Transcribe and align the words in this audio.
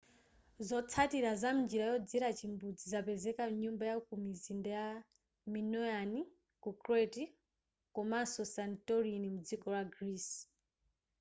zotsalira 0.67 1.31
za 1.41 1.49
mnjira 1.57 1.83
yodzera 1.91 2.27
chimbudzi 2.37 2.85
zapezeka 2.93 3.43
mnyumba 3.51 3.83
yakumizinda 3.91 4.69
ya 4.79 4.87
minoan 5.53 6.11
ku 6.61 6.69
crete 6.83 7.23
komanso 7.95 8.41
ku 8.45 8.49
santorini 8.55 9.27
mdziko 9.35 9.67
la 9.75 9.83
greece 9.93 10.37